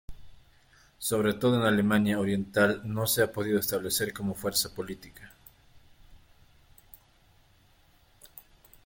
Sobre 0.97 1.35
todo 1.35 1.57
en 1.57 1.61
Alemania 1.61 2.17
Oriental 2.19 2.81
no 2.85 3.05
se 3.05 3.21
ha 3.21 3.31
podido 3.31 3.59
establecer 3.59 4.11
como 4.13 4.33
fuerza 4.33 4.73
política. 4.73 5.31